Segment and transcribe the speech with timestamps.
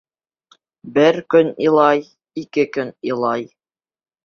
[0.95, 2.03] Бер көн илай,
[2.45, 3.49] ике көн илай.